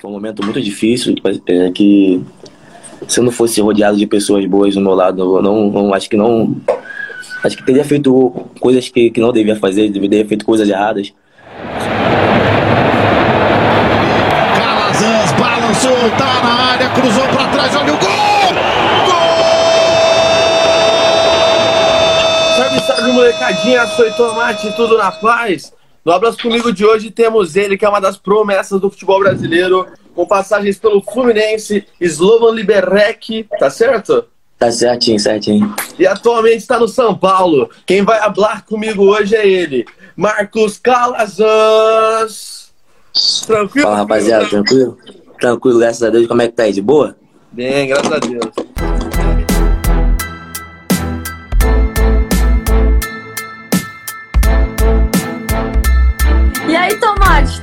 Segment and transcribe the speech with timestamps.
[0.00, 1.12] Foi um momento muito difícil,
[1.48, 2.22] é, que
[3.08, 6.08] se eu não fosse rodeado de pessoas boas do meu lado, eu não, não acho
[6.08, 6.54] que não.
[7.42, 8.30] Acho que teria feito
[8.60, 11.12] coisas que, que não devia fazer, teria feito coisas erradas.
[14.56, 18.08] Calazans balançou, tá na área, cruzou para trás, olha o gol!
[19.04, 19.18] Gol!
[22.56, 25.72] Salve, salve, molecadinha, sou Tomate, tudo na paz?
[26.08, 29.86] No Abraço Comigo de hoje temos ele, que é uma das promessas do futebol brasileiro,
[30.14, 34.24] com passagens pelo Fluminense, Slovan Liberec, tá certo?
[34.58, 35.74] Tá certinho, certinho.
[35.98, 37.68] E atualmente está no São Paulo.
[37.84, 39.84] Quem vai falar comigo hoje é ele,
[40.16, 42.72] Marcos Calazans.
[43.46, 43.88] Tranquilo?
[43.88, 44.96] Fala, rapaziada, tranquilo?
[45.38, 46.26] Tranquilo, graças a Deus.
[46.26, 46.72] Como é que tá aí?
[46.72, 47.18] De boa?
[47.52, 48.87] Bem, graças a Deus.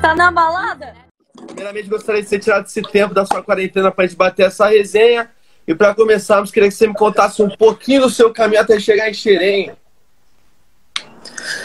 [0.02, 0.94] Tá na balada?
[1.48, 4.68] Primeiramente, gostaria de ser tirado esse tempo da sua quarentena para a gente bater essa
[4.68, 5.30] resenha.
[5.68, 9.10] E para começarmos, queria que você me contasse um pouquinho do seu caminho até chegar
[9.10, 9.72] em Xerém.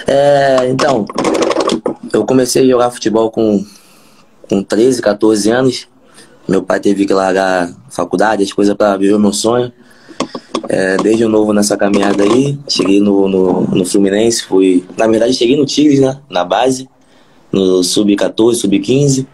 [0.07, 1.05] É, então,
[2.13, 3.65] eu comecei a jogar futebol com,
[4.49, 5.89] com 13, 14 anos.
[6.49, 9.73] Meu pai teve que largar a faculdade, as coisas para viver o meu sonho.
[10.69, 14.85] É, desde novo nessa caminhada aí, cheguei no, no, no, Fluminense, fui.
[14.97, 16.19] Na verdade, cheguei no Tigres, né?
[16.29, 16.89] Na base
[17.53, 19.27] no sub-14, sub-15.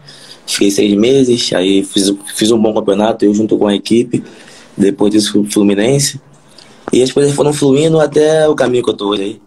[0.45, 4.23] Fiquei seis meses, aí fiz, fiz um bom campeonato, eu junto com a equipe.
[4.77, 6.21] Depois disso fui Fluminense.
[6.93, 9.41] E as coisas foram fluindo até o caminho que eu tô hoje aí.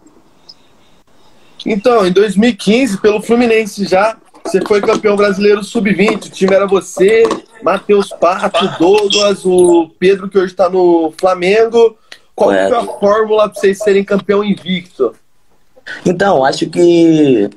[1.65, 6.27] Então, em 2015, pelo Fluminense já, você foi campeão brasileiro sub-20.
[6.27, 7.23] O time era você,
[7.63, 11.97] Matheus Pato, Douglas, o Pedro, que hoje está no Flamengo.
[12.35, 15.15] Qual foi a fórmula para vocês serem campeão invicto?
[16.05, 17.51] Então, acho que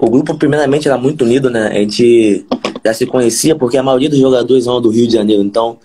[0.00, 1.68] o grupo, primeiramente, era muito unido, né?
[1.68, 2.46] A gente
[2.82, 5.78] já se conhecia, porque a maioria dos jogadores são do Rio de Janeiro, então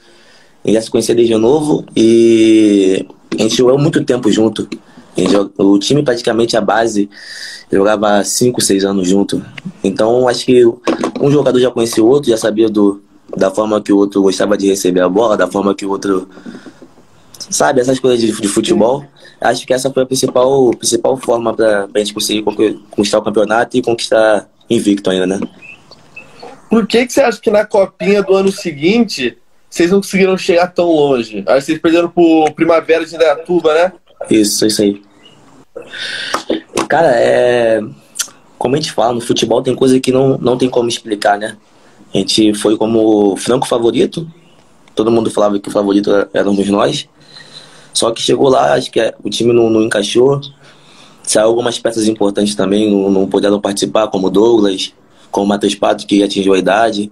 [0.64, 3.06] a gente já se conhecia desde novo e
[3.38, 4.68] a gente jogou muito tempo junto.
[5.58, 7.10] O time, praticamente, a base,
[7.72, 9.44] jogava 5, 6 anos junto.
[9.84, 13.02] Então, acho que um jogador já conhecia o outro, já sabia do,
[13.36, 16.28] da forma que o outro gostava de receber a bola, da forma que o outro.
[17.50, 19.06] Sabe, essas coisas de, de futebol
[19.40, 23.78] acho que essa foi a principal, principal forma para a gente conseguir conquistar o campeonato
[23.78, 25.40] e conquistar invicto ainda, né?
[26.70, 29.38] Por que, que você acha que na copinha do ano seguinte
[29.70, 31.44] vocês não conseguiram chegar tão longe?
[31.48, 33.94] Aí vocês perderam pro Primavera de Indaiatuba, né?
[34.30, 35.02] Isso, isso aí.
[36.88, 37.82] Cara, é.
[38.58, 41.58] Como a gente fala, no futebol tem coisa que não, não tem como explicar, né?
[42.14, 44.28] A gente foi como franco favorito.
[44.96, 47.08] Todo mundo falava que o favorito éramos nós.
[47.96, 50.42] Só que chegou lá, acho que o time não, não encaixou.
[51.24, 54.94] Saiu algumas peças importantes também, não, não puderam participar, como Douglas,
[55.32, 57.10] como Matheus Pato, que atingiu a idade.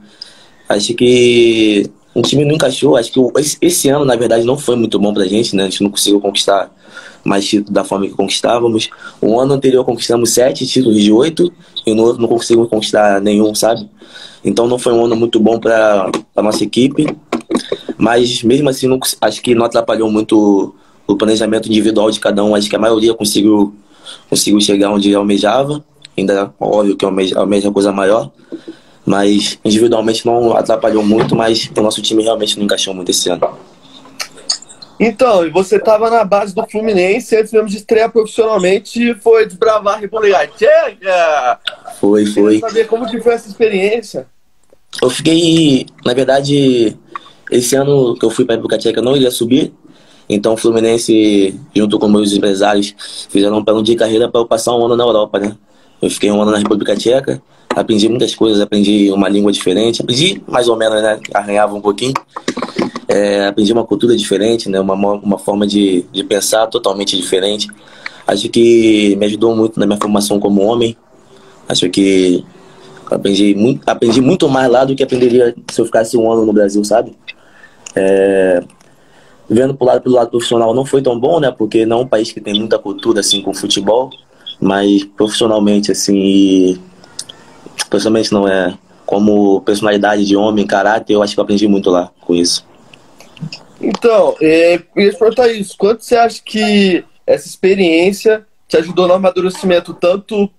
[0.67, 2.97] Acho que o time não encaixou.
[2.97, 5.63] Acho que esse, esse, ano, na verdade, não foi muito bom pra gente, né?
[5.63, 6.69] A gente não conseguiu conquistar
[7.23, 8.89] mais títulos da forma que conquistávamos.
[9.21, 11.50] O ano anterior conquistamos sete títulos de oito,
[11.85, 13.89] e no outro não conseguimos conquistar nenhum, sabe?
[14.44, 17.07] Então não foi um ano muito bom para a nossa equipe.
[17.97, 20.73] Mas mesmo assim, não, acho que não atrapalhou muito
[21.07, 22.55] o planejamento individual de cada um.
[22.55, 23.73] Acho que a maioria conseguiu,
[24.29, 25.83] conseguiu chegar onde almejava.
[26.17, 28.31] Ainda óbvio que almeja, almeja coisa maior.
[29.05, 33.49] Mas individualmente não atrapalhou muito, mas o nosso time realmente não encaixou muito esse ano.
[34.99, 39.95] Então, e você estava na base do Fluminense, antes mesmo de estrear profissionalmente, foi desbravar
[39.95, 41.59] a República Tcheca.
[41.99, 42.55] Foi, foi.
[42.55, 44.27] Queria saber como que foi essa experiência.
[45.01, 46.97] Eu fiquei, na verdade,
[47.53, 49.73] esse ano que eu fui para a República Tcheca eu não iria subir,
[50.27, 52.93] então o Fluminense, junto com meus empresários,
[53.29, 55.55] fizeram um plano de carreira para eu passar um ano na Europa, né?
[56.01, 60.41] Eu fiquei um ano na República Tcheca, aprendi muitas coisas, aprendi uma língua diferente, aprendi
[60.47, 61.19] mais ou menos, né?
[61.33, 62.13] Arranhava um pouquinho.
[63.07, 64.79] É, aprendi uma cultura diferente, né?
[64.79, 67.67] Uma, uma forma de, de pensar totalmente diferente.
[68.25, 70.95] Acho que me ajudou muito na minha formação como homem.
[71.67, 72.43] Acho que
[73.13, 76.53] Aprendi muito, aprendi muito mais lá do que aprenderia se eu ficasse um ano no
[76.53, 77.13] Brasil, sabe?
[77.95, 78.63] É,
[79.50, 81.51] vendo pro lado, pelo lado profissional não foi tão bom, né?
[81.51, 84.10] Porque não é um país que tem muita cultura, assim, com futebol.
[84.60, 86.80] Mas profissionalmente, assim,
[87.90, 88.78] pessoalmente não é.
[89.06, 92.66] Como personalidade de homem, caráter, eu acho que eu aprendi muito lá com isso.
[93.81, 95.75] Então, é, eu ia te perguntar isso.
[95.78, 100.50] Quanto você acha que essa experiência te ajudou no amadurecimento, tanto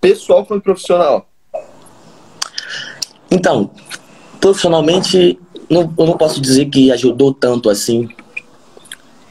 [0.00, 1.28] pessoal quanto profissional?
[3.30, 3.70] Então,
[4.40, 8.08] profissionalmente, não, eu não posso dizer que ajudou tanto assim,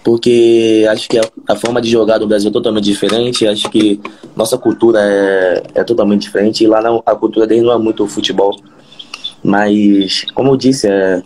[0.04, 4.00] porque acho que a, a, forma de jogar do Brasil é totalmente diferente, acho que
[4.36, 8.06] nossa cultura é, é totalmente diferente, e lá não, a cultura dele não é muito
[8.08, 8.56] futebol.
[9.44, 11.22] Mas, como eu disse, é,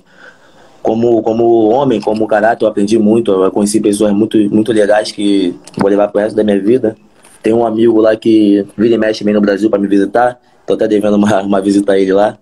[0.81, 3.31] como, como homem, como caráter, eu aprendi muito.
[3.31, 6.95] Eu conheci pessoas muito, muito legais que vou levar pro resto da minha vida.
[7.41, 10.39] Tem um amigo lá que vira e mexe bem no Brasil para me visitar.
[10.65, 12.37] Tô até devendo uma, uma visita a ele lá.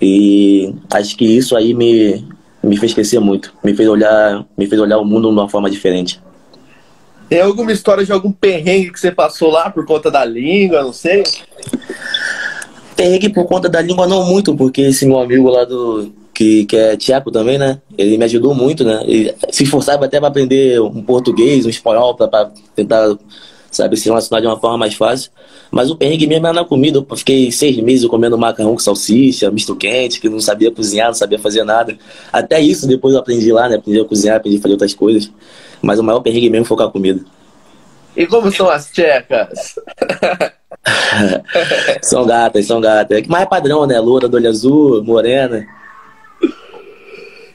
[0.00, 2.26] E acho que isso aí me,
[2.62, 3.52] me fez crescer muito.
[3.62, 6.20] Me fez olhar, me fez olhar o mundo de uma forma diferente.
[7.28, 10.92] Tem alguma história de algum perrengue que você passou lá por conta da língua, não
[10.92, 11.22] sei?
[12.94, 16.76] Perrengue por conta da língua não muito, porque esse meu amigo lá do que, que
[16.76, 17.80] é tcheco também, né?
[17.96, 19.02] Ele me ajudou muito, né?
[19.06, 23.16] Ele se esforçava até para aprender um português, um espanhol, para tentar,
[23.76, 25.30] sabe, se relacionar de uma forma mais fácil.
[25.70, 26.98] Mas o perrengue mesmo era na comida.
[26.98, 31.14] Eu fiquei seis meses comendo macarrão com salsicha, misto quente, que não sabia cozinhar, não
[31.14, 31.96] sabia fazer nada.
[32.32, 33.76] Até isso depois eu aprendi lá, né?
[33.76, 35.30] Aprendi a cozinhar, aprendi a fazer outras coisas.
[35.82, 37.20] Mas o maior perrengue mesmo foi com a comida.
[38.16, 39.74] E como são as tchecas?
[42.02, 43.18] são gatas, são gatas.
[43.18, 43.98] É que mais é padrão, né?
[43.98, 45.66] Loura, do olho azul, morena.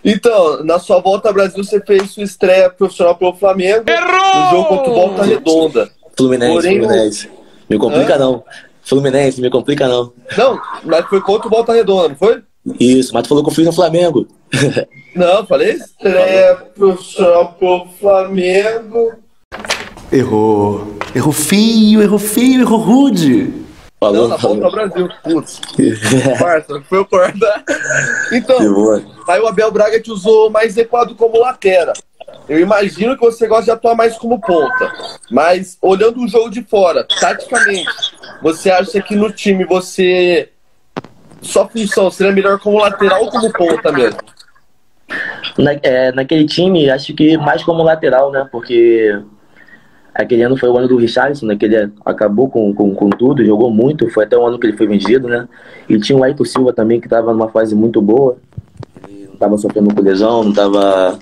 [0.03, 4.35] Então, na sua volta ao Brasil, você fez sua estreia profissional pelo Flamengo Errou!
[4.35, 5.89] no jogo contra o Volta Redonda.
[6.19, 7.29] Fluminense, Porém, Fluminense.
[7.69, 8.19] Me complica Hã?
[8.19, 8.43] não.
[8.83, 10.11] Fluminense, me complica não.
[10.37, 12.41] Não, mas foi contra o Volta Redonda, não foi?
[12.79, 14.27] Isso, mas tu falou que eu fiz no Flamengo.
[15.15, 19.13] Não, falei estreia profissional pro Flamengo.
[20.11, 20.95] Errou.
[21.15, 23.51] Errou feio, errou feio, errou rude.
[23.99, 25.09] Falou, não, na volta ao Brasil.
[25.23, 25.59] Putz.
[26.37, 27.63] quarta, foi o quarta.
[28.31, 28.57] Então,
[29.27, 31.95] aí o Abel Braga te usou mais adequado como lateral.
[32.49, 34.91] Eu imagino que você gosta de atuar mais como ponta.
[35.29, 37.87] Mas olhando o jogo de fora, taticamente,
[38.41, 40.49] você acha que no time você.
[41.41, 44.19] Sua função seria melhor como lateral ou como ponta mesmo?
[45.57, 48.47] Na, é, naquele time, acho que mais como lateral, né?
[48.51, 49.17] Porque
[50.13, 51.55] aquele ano foi o ano do Richardson, né?
[51.55, 54.75] Que ele acabou com, com, com tudo, jogou muito, foi até o ano que ele
[54.75, 55.47] foi vendido, né?
[55.87, 58.37] E tinha o Aito Silva também, que estava numa fase muito boa.
[59.07, 61.19] Ele não estava sofrendo com lesão, não estava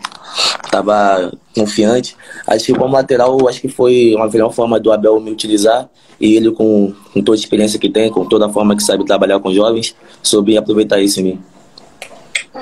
[0.72, 2.16] tava confiante.
[2.46, 5.90] Acho que como lateral, acho que foi uma melhor forma do Abel me utilizar.
[6.20, 9.06] E ele, com, com toda a experiência que tem, com toda a forma que sabe
[9.06, 11.42] trabalhar com jovens, soube aproveitar isso em mim.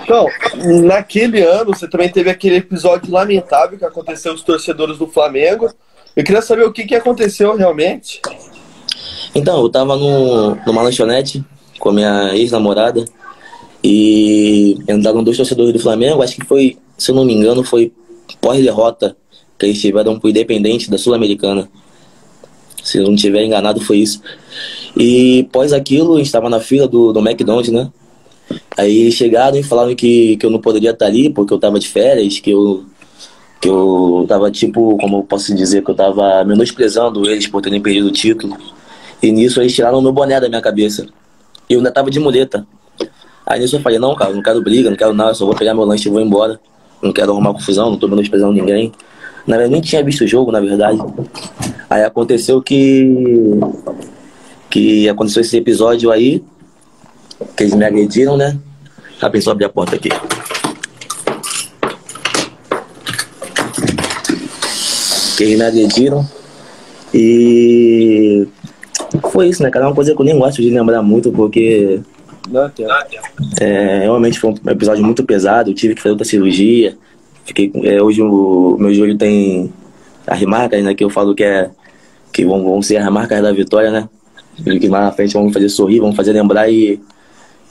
[0.04, 0.28] Então,
[0.84, 5.72] naquele ano, você também teve aquele episódio lamentável que aconteceu com os torcedores do Flamengo.
[6.16, 8.22] Eu queria saber o que, que aconteceu realmente.
[9.34, 11.44] Então, eu tava no, numa lanchonete
[11.80, 13.06] com a minha ex-namorada
[13.88, 16.24] e entraram dois torcedores do Flamengo.
[16.24, 17.94] Acho que foi, se eu não me engano, foi
[18.42, 19.16] pós-derrota
[19.60, 21.70] que eles tiveram pro Independente da Sul-Americana.
[22.84, 24.24] Se eu não estiver enganado, foi isso.
[24.98, 27.92] E pós aquilo, a gente estava na fila do, do McDonald's, né?
[28.76, 31.88] Aí chegaram e falaram que, que eu não poderia estar ali porque eu tava de
[31.88, 32.86] férias, que eu,
[33.62, 37.80] que eu tava tipo, como eu posso dizer, que eu tava menosprezando eles por terem
[37.80, 38.58] perdido o título.
[39.22, 41.06] E nisso eles tiraram meu boné da minha cabeça.
[41.70, 42.66] Eu ainda tava de muleta.
[43.46, 45.74] Aí nisso eu falei, não, cara, não quero briga, não quero nada, só vou pegar
[45.74, 46.60] meu lanche e vou embora.
[47.02, 48.92] Não quero arrumar confusão, não tô menosprezando ninguém.
[49.46, 50.98] Na verdade, nem tinha visto o jogo, na verdade.
[51.90, 53.60] Aí aconteceu que.
[54.70, 56.44] Que aconteceu esse episódio aí,
[57.56, 58.58] que eles me agrediram, né?
[59.22, 60.10] A pessoa abrir a porta aqui.
[65.38, 66.28] Que eles me agrediram.
[67.14, 68.48] E
[69.32, 69.86] foi isso, né, cara?
[69.86, 72.02] É uma coisa que eu nem gosto de lembrar muito, porque.
[73.60, 75.70] É, realmente foi um episódio muito pesado.
[75.70, 76.98] Eu tive que fazer outra cirurgia.
[77.46, 79.72] Fiquei, é, hoje o meu joelho tem
[80.26, 80.94] as marcas, né?
[80.94, 81.70] Que eu falo que é
[82.32, 84.10] que vão, vão ser as marcas da vitória, né?
[84.64, 87.00] Que lá na frente vão fazer sorrir, vão fazer lembrar e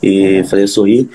[0.03, 1.09] e fazer sorrir.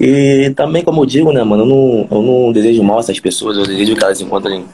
[0.00, 3.58] E também, como eu digo, né, mano, eu não, eu não desejo mal essas pessoas,
[3.58, 4.64] eu desejo que elas encontrem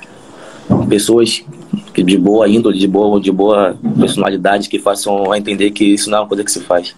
[0.88, 1.44] pessoas
[1.92, 6.18] que de boa índole, de boa, de boa personalidade, que façam entender que isso não
[6.18, 6.94] é uma coisa que se faz.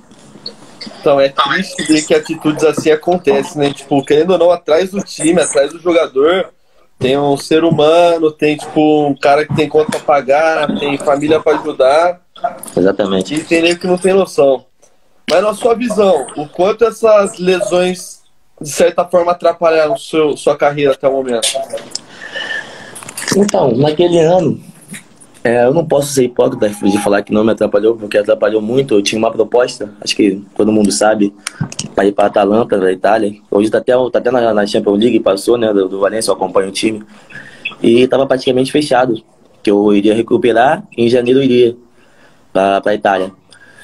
[1.01, 3.73] Então, é triste ver que atitudes assim acontecem, né?
[3.73, 6.51] Tipo, querendo ou não, atrás do time, atrás do jogador,
[6.99, 11.41] tem um ser humano, tem, tipo, um cara que tem conta pra pagar, tem família
[11.41, 12.21] pra ajudar.
[12.77, 13.35] Exatamente.
[13.35, 14.67] E tem que não tem noção.
[15.31, 18.21] Mas na sua visão, o quanto essas lesões,
[18.61, 21.49] de certa forma, atrapalharam seu, sua carreira até o momento?
[23.37, 24.61] Então, naquele ano,
[25.43, 28.95] é, eu não posso ser hipócrita de falar que não me atrapalhou, porque atrapalhou muito.
[28.95, 31.33] Eu tinha uma proposta, acho que todo mundo sabe,
[31.95, 33.35] para ir para Atalanta, da Itália.
[33.51, 36.35] Hoje está até, tá até na, na, Champions League, passou, né, do, do Valência, eu
[36.35, 37.03] acompanho o time.
[37.83, 39.23] E estava praticamente fechado,
[39.63, 41.77] que eu iria recuperar e em janeiro eu iria
[42.53, 43.33] para a Itália.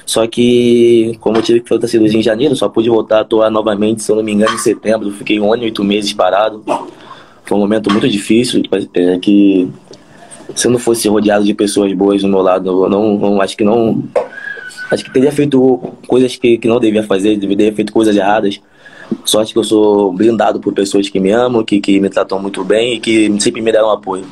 [0.05, 3.21] Só que, como eu tive que fazer a cirurgia em janeiro, só pude voltar a
[3.21, 5.11] atuar novamente, se eu não me engano, em setembro.
[5.11, 6.63] Fiquei um ano e oito meses parado.
[7.43, 8.61] Foi um momento muito difícil,
[8.93, 9.69] é, que
[10.55, 13.55] se eu não fosse rodeado de pessoas boas do meu lado, eu não, não acho
[13.55, 14.03] que não
[14.89, 18.59] Acho que teria feito coisas que, que não devia fazer, teria feito coisas erradas.
[19.25, 22.63] Sorte que eu sou blindado por pessoas que me amam, que, que me tratam muito
[22.63, 24.25] bem e que sempre me deram apoio.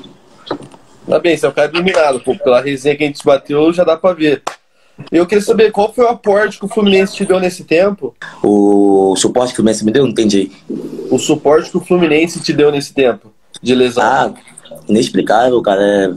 [1.07, 2.35] Tá bem, você é um cara iluminado, pô.
[2.35, 4.41] Pela resenha que a gente bateu, já dá pra ver.
[5.11, 8.15] Eu queria saber qual foi o aporte que o Fluminense te deu nesse tempo?
[8.41, 10.51] O suporte que o Fluminense me deu, não entendi.
[11.11, 13.31] O suporte que o Fluminense te deu nesse tempo
[13.61, 14.03] de lesão?
[14.03, 14.33] Ah,
[14.87, 15.81] inexplicável, cara.
[15.81, 16.13] É...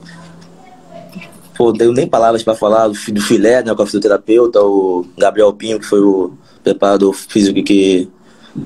[1.56, 5.52] Pô, não tenho nem palavras para falar do filé, né, com a fisioterapeuta, o Gabriel
[5.52, 6.32] Pinho, que foi o
[6.62, 8.08] preparador físico que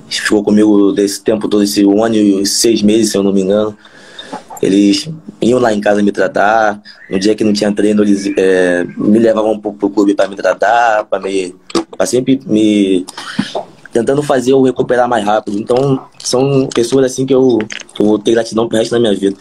[0.08, 3.42] ficou comigo desse tempo todo, esse um ano e seis meses, se eu não me
[3.42, 3.76] engano.
[4.60, 5.08] Eles
[5.40, 6.80] iam lá em casa me tratar.
[7.10, 10.36] No dia que não tinha treino, eles é, me levavam pro, pro clube para me
[10.36, 11.54] tratar, para me.
[11.96, 13.04] Pra sempre me.
[13.92, 15.58] tentando fazer eu recuperar mais rápido.
[15.58, 17.58] Então, são pessoas assim que eu,
[17.98, 19.36] eu vou ter gratidão pro resto da minha vida.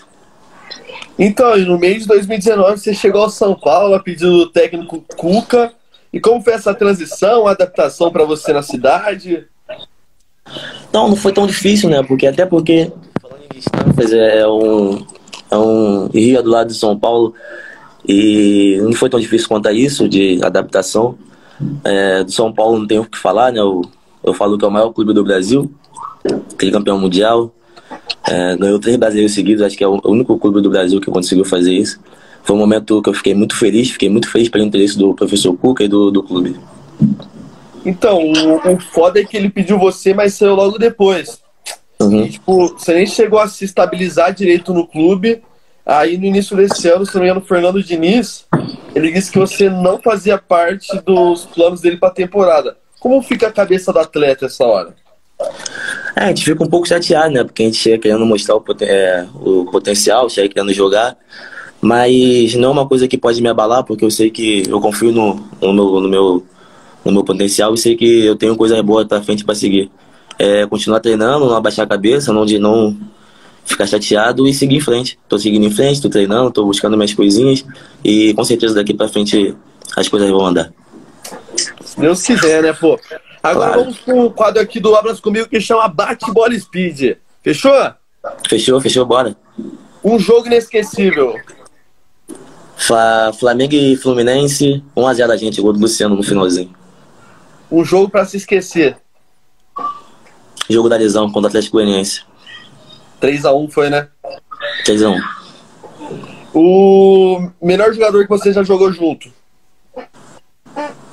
[1.18, 5.72] Então, no mês de 2019, você chegou ao São Paulo a pedido do técnico Cuca.
[6.12, 9.46] E como foi essa transição, a adaptação para você na cidade?
[10.92, 12.04] Não, não foi tão difícil, né?
[12.04, 15.06] Porque até porque falando em distâncias é um
[15.50, 17.34] é um Rio do lado de São Paulo
[18.08, 21.18] e não foi tão difícil quanto a isso de adaptação.
[21.84, 23.60] É, do São Paulo não tenho o que falar, né?
[23.60, 23.82] Eu,
[24.24, 25.72] eu falo que é o maior clube do Brasil,
[26.54, 27.54] aquele campeão mundial,
[28.28, 31.46] é, ganhou três brasileiros seguidos, acho que é o único clube do Brasil que conseguiu
[31.46, 32.00] fazer isso.
[32.44, 35.56] Foi um momento que eu fiquei muito feliz, fiquei muito feliz pelo interesse do professor
[35.56, 36.56] Cuca e do, do clube.
[37.86, 41.40] Então, o, o foda é que ele pediu você, mas saiu logo depois.
[42.00, 42.26] Uhum.
[42.26, 45.42] E, tipo, você nem chegou a se estabilizar direito no clube.
[45.86, 48.46] Aí no início desse ano, se não me engano, o Fernando Diniz,
[48.94, 52.78] ele disse que você não fazia parte dos planos dele para a temporada.
[53.00, 54.96] Como fica a cabeça do atleta essa hora?
[56.16, 57.44] É, a gente fica um pouco chateado, né?
[57.44, 61.18] Porque a gente chega querendo mostrar o, poten é, o potencial, chega querendo jogar.
[61.82, 65.12] Mas não é uma coisa que pode me abalar, porque eu sei que eu confio
[65.12, 66.46] no, no, meu, no, meu,
[67.04, 69.90] no meu potencial e sei que eu tenho coisas boas para frente para seguir
[70.38, 72.96] é, continuar treinando, não abaixar a cabeça, não de não
[73.66, 75.18] ficar chateado e seguir em frente.
[75.28, 77.66] Tô seguindo em frente, tô treinando, tô buscando minhas coisinhas
[78.04, 79.56] e com certeza daqui para frente
[79.96, 80.72] as coisas vão andar.
[81.84, 83.00] Se Deus quiser, né, pô?
[83.44, 83.82] Agora claro.
[83.82, 87.18] vamos com o quadro aqui do Abras Comigo que chama Bate Bola Speed.
[87.42, 87.94] Fechou?
[88.48, 89.36] Fechou, fechou, bora.
[90.04, 91.36] Um jogo inesquecível.
[93.40, 96.74] Flamengo e Fluminense, 1x0 a gente, gol do Luciano no finalzinho.
[97.72, 98.98] Um jogo para se esquecer.
[100.70, 102.24] Jogo da lesão contra o Atlético Goianiense.
[103.22, 104.08] 3x1 foi, né?
[104.86, 105.16] 3x1.
[106.54, 109.32] O melhor jogador que você já jogou junto?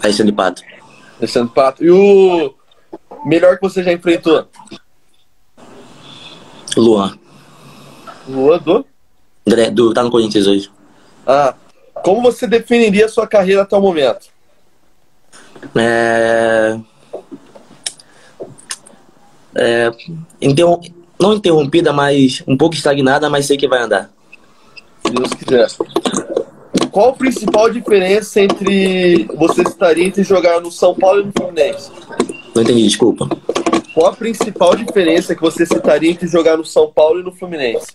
[0.03, 0.63] Alexandre Pato.
[1.19, 1.85] Alexandre Pato.
[1.85, 2.55] E o
[3.25, 4.47] melhor que você já enfrentou?
[6.77, 7.19] Luan.
[8.29, 8.87] Luan do?
[9.73, 10.71] do tá no Corinthians hoje.
[11.27, 11.55] Ah.
[12.05, 14.29] Como você definiria a sua carreira até o momento?
[15.75, 16.79] É
[19.59, 19.91] é,
[20.41, 20.81] interrom
[21.21, 24.09] não interrompida, mas um pouco estagnada, mas sei que vai andar.
[25.05, 25.69] Se Deus quiser.
[26.99, 31.93] Qual a principal diferença entre você estaria entre jogar no São Paulo e no Fluminense?
[32.53, 33.29] Não entendi, desculpa.
[33.95, 37.87] Qual a principal diferença que você citaria entre jogar no São Paulo e no Fluminense?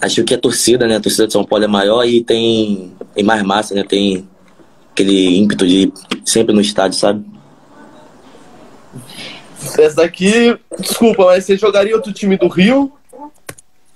[0.00, 0.96] Acho que a torcida, né?
[0.96, 3.84] A torcida de São Paulo é maior e tem, tem mais massa, né?
[3.86, 4.26] Tem
[4.92, 5.92] aquele ímpeto de ir
[6.24, 7.22] sempre no estádio, sabe?
[9.78, 12.97] Essa daqui, desculpa, mas você jogaria outro time do Rio?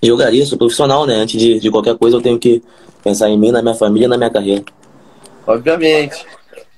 [0.02, 1.14] Jogaria, sou profissional, né?
[1.14, 2.60] Antes de, de qualquer coisa, eu tenho que
[3.04, 4.64] pensar em mim, na minha família, na minha carreira.
[5.46, 6.26] Obviamente.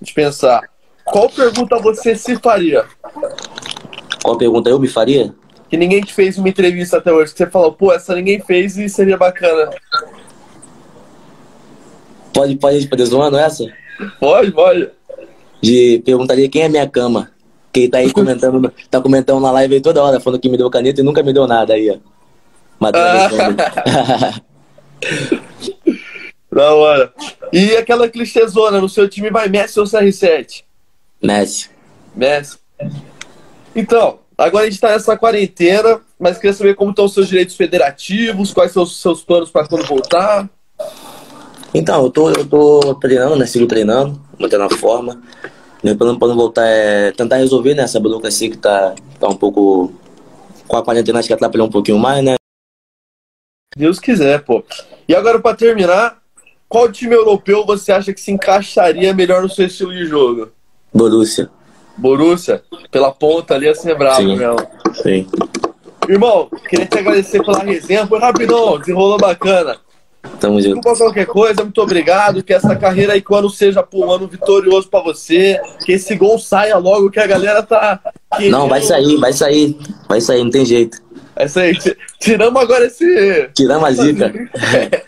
[0.01, 0.63] De pensar.
[1.05, 2.85] Qual pergunta você se faria?
[4.23, 5.35] Qual pergunta eu me faria?
[5.71, 7.33] Que ninguém te fez uma entrevista até hoje.
[7.33, 9.71] Que você falou, pô, essa ninguém fez e seria bacana.
[12.33, 13.65] Pode, pode responder zoando essa?
[14.21, 14.91] Pode, pode.
[15.63, 17.31] De perguntaria quem é minha cama.
[17.73, 20.71] Que tá aí comentando, tá comentando na live aí toda hora, falando que me deu
[20.71, 22.14] caneta e nunca me deu nada aí, ó.
[22.95, 24.41] Ah.
[26.55, 27.13] da hora.
[27.53, 30.63] E aquela clichêzona, no seu time vai Messi ou CR7?
[31.21, 31.71] Messi.
[32.15, 32.59] Messi.
[33.75, 37.57] Então, agora a gente tá nessa quarentena, mas queria saber como estão os seus direitos
[37.57, 40.49] federativos, quais são os seus planos para quando voltar.
[41.75, 43.47] Então, eu tô, eu tô treinando, né?
[43.47, 45.21] Sigo treinando, mantendo a forma.
[45.83, 49.37] Meu plano para não voltar é tentar resolver né, essa burocracia que tá, tá um
[49.37, 49.93] pouco.
[50.67, 52.37] Com a quarentena acho que atrapalhou um pouquinho mais, né?
[53.77, 54.65] Deus quiser, pô.
[55.09, 56.19] E agora, para terminar,
[56.69, 60.51] qual time europeu você acha que se encaixaria melhor no seu estilo de jogo?
[60.93, 61.51] Borussia.
[61.97, 62.63] Borussia?
[62.91, 64.37] Pela ponta ali, assim é bravo, Sim.
[64.37, 64.57] mesmo.
[65.03, 65.27] Sim.
[66.09, 68.07] Irmão, queria te agradecer pela resenha.
[68.07, 69.77] Foi rapidão, desenrolou bacana.
[70.41, 70.77] Tamo junto.
[70.77, 72.43] Desculpa qualquer coisa, muito obrigado.
[72.43, 76.39] Que essa carreira aí, quando seja pô, um ano vitorioso pra você, que esse gol
[76.39, 78.01] saia logo, que a galera tá.
[78.37, 78.53] querendo.
[78.53, 79.77] Não, vai sair, vai sair.
[80.09, 81.03] Vai sair, não tem jeito.
[81.37, 81.77] É isso aí.
[81.77, 83.49] ti- Tiramos agora esse.
[83.55, 84.33] Tiramos a zica.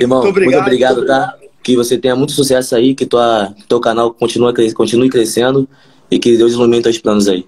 [0.00, 1.34] Irmão, Muito obrigado, muito obrigado, muito tá?
[1.62, 5.68] Que você tenha muito sucesso aí, que tua, teu canal continue, continue crescendo
[6.10, 7.46] e que Deus ilumine teus planos aí.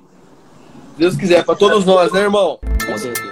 [0.96, 2.58] Deus quiser, pra todos nós, né, irmão?
[2.86, 3.25] Com certeza.